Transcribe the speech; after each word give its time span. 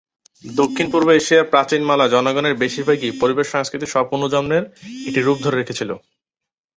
দক্ষিণ-পূর্ব 0.43 1.07
এশিয়ার 1.11 1.49
প্রাচীন 1.49 1.81
মালয় 1.83 2.09
জনগণের 2.09 2.55
বেশিরভাগই 2.55 3.11
পরিবেশ-সংস্কৃতি 3.21 3.85
স্ব-পুনর্জন্মের 3.85 4.63
একটি 5.07 5.19
রূপ 5.21 5.37
ধরে 5.41 5.55
রেখেছিল। 5.57 5.89